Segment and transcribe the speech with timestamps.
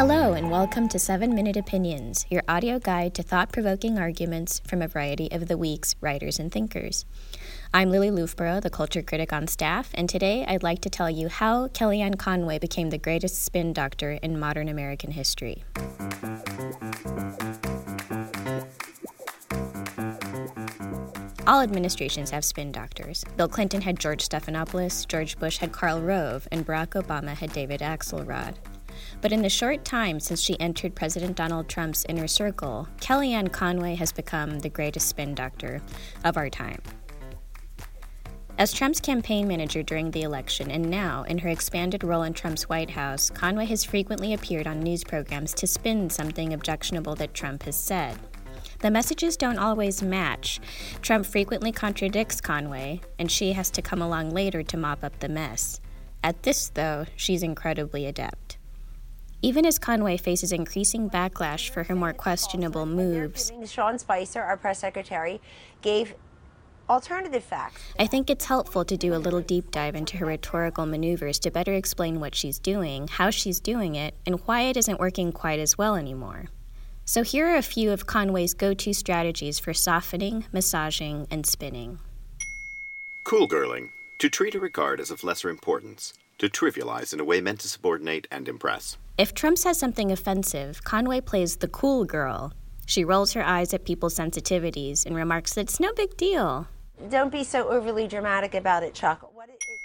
[0.00, 4.80] Hello, and welcome to 7 Minute Opinions, your audio guide to thought provoking arguments from
[4.80, 7.04] a variety of the week's writers and thinkers.
[7.74, 11.28] I'm Lily Loofbourow, the culture critic on staff, and today I'd like to tell you
[11.28, 15.64] how Kellyanne Conway became the greatest spin doctor in modern American history.
[21.46, 23.22] All administrations have spin doctors.
[23.36, 27.80] Bill Clinton had George Stephanopoulos, George Bush had Karl Rove, and Barack Obama had David
[27.80, 28.54] Axelrod.
[29.20, 33.94] But in the short time since she entered President Donald Trump's inner circle, Kellyanne Conway
[33.94, 35.82] has become the greatest spin doctor
[36.24, 36.80] of our time.
[38.58, 42.68] As Trump's campaign manager during the election and now in her expanded role in Trump's
[42.68, 47.62] White House, Conway has frequently appeared on news programs to spin something objectionable that Trump
[47.62, 48.18] has said.
[48.80, 50.60] The messages don't always match.
[51.00, 55.28] Trump frequently contradicts Conway, and she has to come along later to mop up the
[55.28, 55.80] mess.
[56.22, 58.49] At this, though, she's incredibly adept.
[59.42, 64.80] Even as Conway faces increasing backlash for her more questionable moves, Sean Spicer, our press
[64.80, 65.40] secretary,
[65.80, 66.14] gave
[66.90, 67.82] alternative facts.
[67.98, 71.50] I think it's helpful to do a little deep dive into her rhetorical maneuvers to
[71.50, 75.58] better explain what she's doing, how she's doing it, and why it isn't working quite
[75.58, 76.46] as well anymore.
[77.06, 81.98] So, here are a few of Conway's go to strategies for softening, massaging, and spinning.
[83.24, 83.90] Cool girling.
[84.18, 86.12] To treat a regard as of lesser importance.
[86.38, 88.98] To trivialize in a way meant to subordinate and impress.
[89.20, 92.54] If Trump says something offensive, Conway plays the cool girl.
[92.86, 96.68] She rolls her eyes at people's sensitivities and remarks that it's no big deal.
[97.10, 99.30] Don't be so overly dramatic about it, Chuck.
[99.34, 99.78] What it, it,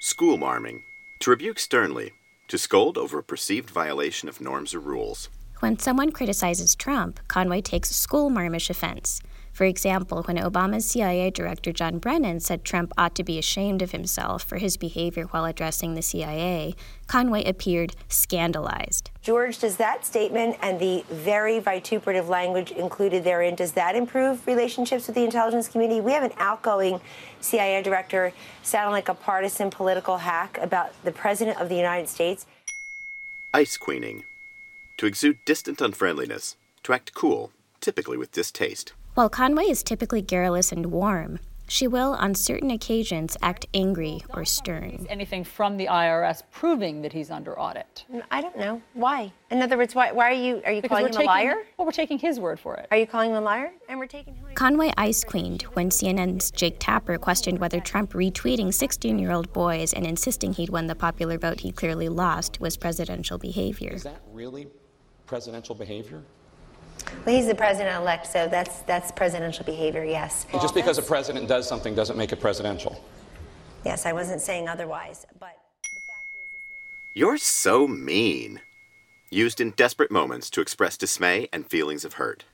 [0.00, 0.82] School marming.
[1.20, 2.14] To rebuke sternly.
[2.48, 5.28] To scold over a perceived violation of norms or rules.
[5.60, 9.20] When someone criticizes Trump, Conway takes school marmish offense.
[9.58, 13.90] For example, when Obama's CIA Director John Brennan said Trump ought to be ashamed of
[13.90, 16.76] himself for his behavior while addressing the CIA,
[17.08, 19.10] Conway appeared scandalized.
[19.20, 25.08] George, does that statement and the very vituperative language included therein, does that improve relationships
[25.08, 26.00] with the intelligence community?
[26.00, 27.00] We have an outgoing
[27.40, 28.32] CIA director
[28.62, 32.46] sounding like a partisan political hack about the President of the United States.
[33.52, 34.22] Ice queening
[34.98, 36.54] to exude distant unfriendliness,
[36.84, 38.92] to act cool, typically with distaste.
[39.18, 44.44] While Conway is typically garrulous and warm, she will, on certain occasions, act angry or
[44.44, 45.08] stern.
[45.10, 48.04] Anything from the IRS proving that he's under audit?
[48.14, 49.32] Mm, I don't know why.
[49.50, 51.56] In other words, why, why are you are you Because calling him taking, a liar?
[51.76, 52.86] Well, we're taking his word for it.
[52.92, 53.72] Are you calling him a liar?
[53.88, 54.46] And we're taking him.
[54.54, 59.92] Conway ice queened when CNN's Jake Tapper questioned whether Trump retweeting 16 year old boys
[59.94, 63.90] and insisting he'd won the popular vote he clearly lost was presidential behavior.
[63.94, 64.68] Is that really
[65.26, 66.22] presidential behavior?
[67.24, 70.04] Well, he's the president elect, so that's that's presidential behavior.
[70.04, 70.46] Yes.
[70.52, 73.02] Just because a president does something doesn't make it presidential.
[73.84, 76.58] Yes, I wasn't saying otherwise, but the fact is,
[77.14, 78.60] You're so mean.
[79.30, 82.44] Used in desperate moments to express dismay and feelings of hurt.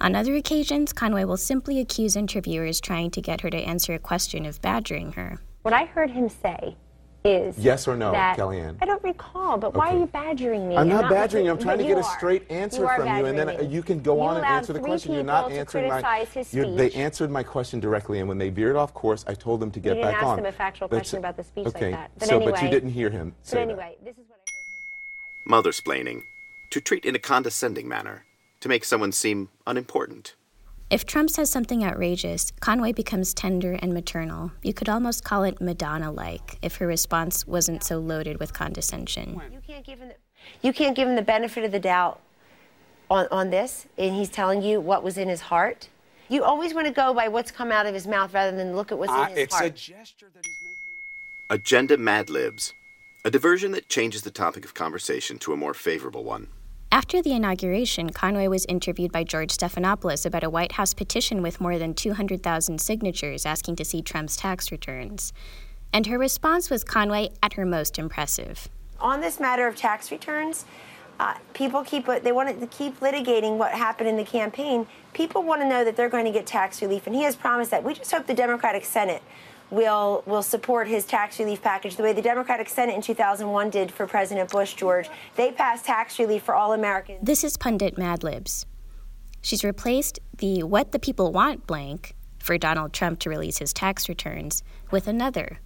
[0.00, 3.98] On other occasions, Conway will simply accuse interviewers trying to get her to answer a
[3.98, 5.38] question of badgering her.
[5.62, 6.76] what I heard him say
[7.24, 8.76] is Yes or no, that, Kellyanne?
[8.80, 10.76] I don't recall, but why are you badgering me?
[10.76, 11.50] I'm and not badgering you.
[11.50, 13.66] I'm trying to you get a straight answer You from you, and then uh, me.
[13.66, 15.12] you can go You on and answer the question.
[15.12, 16.00] You're people not to answering my.
[16.02, 16.98] criticize his you're- They speech.
[16.98, 19.90] answered my question directly, and when they veered off course, I told them to get
[19.90, 20.36] back You didn't back ask on.
[20.36, 22.10] them a factual But question s- about the speech like that.
[22.18, 24.50] But so but you anyway- didn't hear him But say anyway, this is what I
[24.52, 25.44] heard him say.
[25.44, 26.22] Mother splaining.
[26.70, 28.24] To treat in a condescending manner.
[28.60, 30.36] To make someone seem unimportant.
[30.90, 34.50] If Trump says something outrageous, Conway becomes tender and maternal.
[34.60, 39.40] You could almost call it Madonna like if her response wasn't so loaded with condescension.
[39.52, 40.16] You can't give him the,
[40.62, 42.20] you can't give him the benefit of the doubt
[43.08, 45.88] on, on this, and he's telling you what was in his heart.
[46.28, 48.90] You always want to go by what's come out of his mouth rather than look
[48.90, 49.38] at what's in his heart.
[49.38, 50.76] it's a gesture that he's making.
[51.50, 52.74] Agenda Mad Libs.
[53.24, 56.48] A diversion that changes the topic of conversation to a more favorable one.
[56.92, 61.60] After the inauguration, Conway was interviewed by George Stephanopoulos about a White House petition with
[61.60, 65.32] more than 200,000 signatures asking to see Trump's tax returns.
[65.92, 68.68] And her response was Conway at her most impressive.
[68.98, 70.64] on this matter of tax returns,
[71.20, 74.86] uh, people keep they want to keep litigating what happened in the campaign.
[75.12, 77.70] People want to know that they're going to get tax relief, and he has promised
[77.70, 77.84] that.
[77.84, 79.22] We just hope the Democratic Senate
[79.70, 83.90] will will support his tax relief package the way the Democratic Senate in 2001 did
[83.90, 84.74] for President Bush.
[84.74, 87.20] George, they passed tax relief for all Americans.
[87.22, 88.66] This is pundit Mad Libs.
[89.42, 94.08] She's replaced the what the people want blank for Donald Trump to release his tax
[94.08, 95.60] returns with another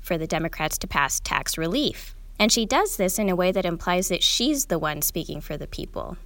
[0.00, 2.14] for the Democrats to pass tax relief.
[2.38, 5.56] And she does this in a way that implies that she's the one speaking for
[5.56, 6.16] the people.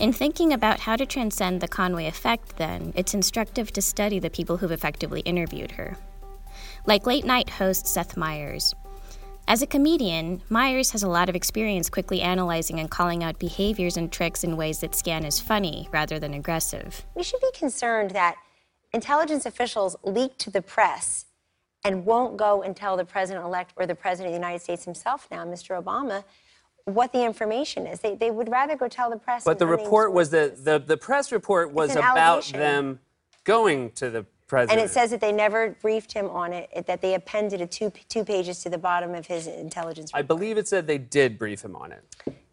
[0.00, 4.30] In thinking about how to transcend the Conway effect, then, it's instructive to study the
[4.30, 5.94] people who've effectively interviewed her.
[6.86, 8.74] Like late night host Seth Meyers.
[9.46, 13.98] As a comedian, Meyers has a lot of experience quickly analyzing and calling out behaviors
[13.98, 17.04] and tricks in ways that scan as funny rather than aggressive.
[17.14, 18.36] We should be concerned that
[18.94, 21.26] intelligence officials leak to the press
[21.84, 24.86] and won't go and tell the president elect or the president of the United States
[24.86, 25.78] himself now, Mr.
[25.78, 26.24] Obama,
[26.84, 28.00] what the information is.
[28.00, 29.44] They, they would rather go tell the press.
[29.44, 32.60] But the report was the, the the press report was about allegation.
[32.60, 33.00] them
[33.44, 34.80] going to the president.
[34.80, 37.66] And it says that they never briefed him on it, it- that they appended a
[37.66, 41.38] two, two pages to the bottom of his intelligence I believe it said they did
[41.38, 42.02] brief him on it.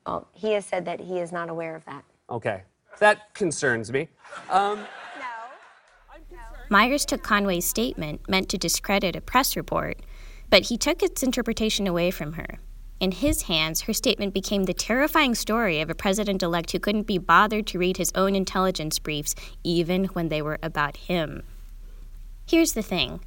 [0.05, 2.03] Well, he has said that he is not aware of that.
[2.29, 2.63] Okay,
[2.99, 4.07] that concerns me.
[4.49, 4.85] Um,
[6.69, 10.01] Meyers took Conway's statement, meant to discredit a press report,
[10.49, 12.59] but he took its interpretation away from her.
[12.99, 17.05] In his hands, her statement became the terrifying story of a president elect who couldn't
[17.05, 21.43] be bothered to read his own intelligence briefs, even when they were about him.
[22.47, 23.19] Here's the thing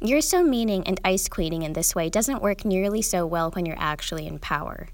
[0.00, 3.64] you're so meaning and ice queening in this way doesn't work nearly so well when
[3.64, 4.88] you're actually in power.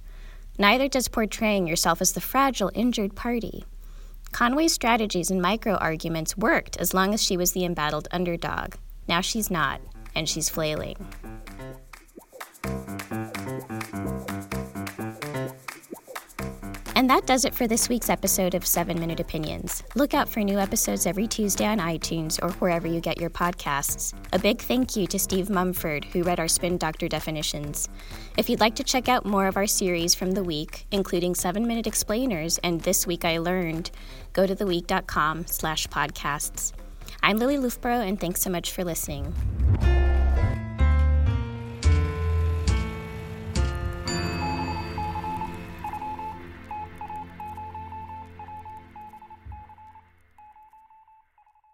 [0.59, 3.65] Neither does portraying yourself as the fragile, injured party.
[4.33, 8.75] Conway's strategies and micro arguments worked as long as she was the embattled underdog.
[9.09, 9.81] Now she's not,
[10.15, 10.97] and she's flailing.
[17.00, 19.82] And that does it for this week's episode of 7 Minute Opinions.
[19.94, 24.12] Look out for new episodes every Tuesday on iTunes or wherever you get your podcasts.
[24.35, 27.88] A big thank you to Steve Mumford, who read our Spin Doctor definitions.
[28.37, 31.67] If you'd like to check out more of our series from the week, including 7
[31.67, 33.91] Minute Explainers and This Week I Learned,
[34.35, 36.75] go to theweek.com slash podcasts.
[37.23, 39.32] I'm Lily Loofbourow, and thanks so much for listening.